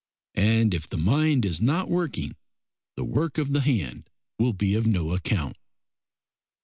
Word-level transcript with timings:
And 0.33 0.73
if 0.73 0.89
the 0.89 0.97
mind 0.97 1.45
is 1.45 1.61
not 1.61 1.87
working, 1.87 2.35
the 2.95 3.03
work 3.05 3.37
of 3.37 3.53
the 3.53 3.61
hand 3.61 4.09
will 4.39 4.51
be 4.51 4.73
of 4.73 4.87
no 4.87 5.11
account. 5.11 5.57